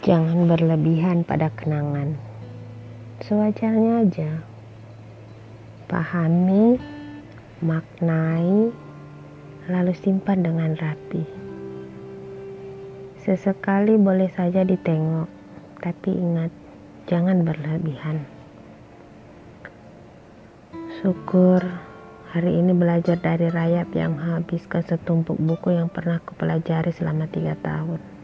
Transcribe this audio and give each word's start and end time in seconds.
Jangan 0.00 0.50
berlebihan 0.50 1.22
pada 1.22 1.46
kenangan. 1.54 2.18
Sewajarnya 3.22 4.02
aja. 4.02 4.42
Pahami, 5.86 6.74
maknai, 7.62 8.74
lalu 9.70 9.92
simpan 9.94 10.42
dengan 10.42 10.74
rapi. 10.74 11.22
Sesekali 13.22 13.94
boleh 13.94 14.26
saja 14.34 14.66
ditengok, 14.66 15.30
tapi 15.78 16.18
ingat, 16.18 16.50
jangan 17.06 17.46
berlebihan. 17.46 18.26
Syukur 20.98 21.62
hari 22.34 22.58
ini 22.58 22.74
belajar 22.74 23.20
dari 23.22 23.46
rayap 23.46 23.94
yang 23.94 24.18
menghabiskan 24.18 24.82
setumpuk 24.82 25.38
buku 25.38 25.78
yang 25.78 25.86
pernah 25.86 26.18
kupelajari 26.24 26.90
selama 26.90 27.30
tiga 27.30 27.54
tahun. 27.62 28.19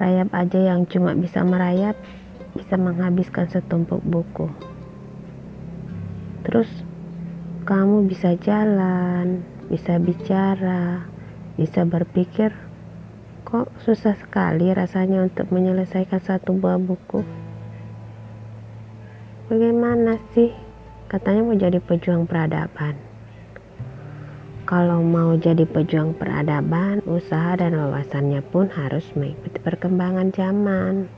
Rayap 0.00 0.32
aja 0.32 0.72
yang 0.72 0.88
cuma 0.88 1.12
bisa 1.12 1.44
merayap, 1.44 1.92
bisa 2.56 2.80
menghabiskan 2.80 3.52
setumpuk 3.52 4.00
buku. 4.00 4.48
Terus, 6.48 6.72
kamu 7.68 8.08
bisa 8.08 8.32
jalan, 8.40 9.44
bisa 9.68 10.00
bicara, 10.00 11.04
bisa 11.60 11.84
berpikir, 11.84 12.48
kok 13.44 13.68
susah 13.84 14.16
sekali 14.16 14.72
rasanya 14.72 15.20
untuk 15.20 15.52
menyelesaikan 15.52 16.24
satu 16.24 16.56
buah 16.56 16.80
buku. 16.80 17.20
Bagaimana 19.52 20.16
sih? 20.32 20.48
Katanya 21.12 21.44
mau 21.44 21.58
jadi 21.58 21.82
pejuang 21.82 22.24
peradaban. 22.24 23.09
Kalau 24.70 25.02
mau 25.02 25.34
jadi 25.34 25.66
pejuang 25.66 26.14
peradaban, 26.14 27.02
usaha 27.02 27.58
dan 27.58 27.74
wawasannya 27.74 28.38
pun 28.54 28.70
harus 28.70 29.02
mengikuti 29.18 29.58
perkembangan 29.58 30.30
zaman. 30.30 31.10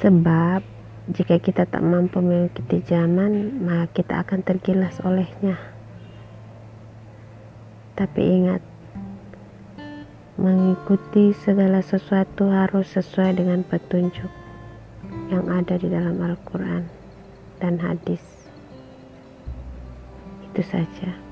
Sebab 0.00 0.64
jika 1.12 1.36
kita 1.36 1.68
tak 1.68 1.84
mampu 1.84 2.24
mengikuti 2.24 2.80
zaman, 2.80 3.60
maka 3.60 3.92
kita 3.92 4.24
akan 4.24 4.40
tergilas 4.40 5.04
olehnya. 5.04 5.60
Tapi 7.92 8.20
ingat, 8.24 8.64
mengikuti 10.40 11.36
segala 11.44 11.84
sesuatu 11.84 12.48
harus 12.48 12.88
sesuai 12.96 13.36
dengan 13.36 13.60
petunjuk 13.68 14.32
yang 15.28 15.44
ada 15.52 15.76
di 15.76 15.92
dalam 15.92 16.24
Al-Quran 16.24 16.88
dan 17.60 17.76
hadis. 17.76 18.24
Itu 20.48 20.64
saja. 20.64 21.29